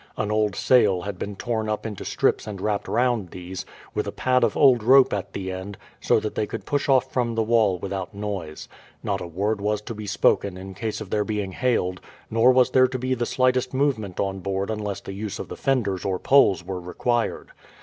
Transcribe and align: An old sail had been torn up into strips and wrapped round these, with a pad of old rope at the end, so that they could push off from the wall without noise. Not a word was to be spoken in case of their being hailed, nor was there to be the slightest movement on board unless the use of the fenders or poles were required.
An 0.17 0.31
old 0.31 0.55
sail 0.55 1.01
had 1.03 1.19
been 1.19 1.35
torn 1.35 1.69
up 1.69 1.85
into 1.85 2.03
strips 2.05 2.47
and 2.47 2.59
wrapped 2.59 2.87
round 2.87 3.29
these, 3.29 3.67
with 3.93 4.07
a 4.07 4.11
pad 4.11 4.43
of 4.43 4.57
old 4.57 4.81
rope 4.81 5.13
at 5.13 5.33
the 5.33 5.51
end, 5.51 5.77
so 5.99 6.19
that 6.19 6.33
they 6.33 6.47
could 6.47 6.65
push 6.65 6.89
off 6.89 7.13
from 7.13 7.35
the 7.35 7.43
wall 7.43 7.77
without 7.77 8.11
noise. 8.15 8.67
Not 9.03 9.21
a 9.21 9.27
word 9.27 9.61
was 9.61 9.79
to 9.83 9.93
be 9.93 10.07
spoken 10.07 10.57
in 10.57 10.73
case 10.73 11.01
of 11.01 11.11
their 11.11 11.23
being 11.23 11.51
hailed, 11.51 12.01
nor 12.31 12.51
was 12.51 12.71
there 12.71 12.87
to 12.87 12.97
be 12.97 13.13
the 13.13 13.27
slightest 13.27 13.75
movement 13.75 14.19
on 14.19 14.39
board 14.39 14.71
unless 14.71 15.01
the 15.01 15.13
use 15.13 15.37
of 15.37 15.49
the 15.49 15.55
fenders 15.55 16.03
or 16.03 16.17
poles 16.17 16.63
were 16.65 16.81
required. 16.81 17.51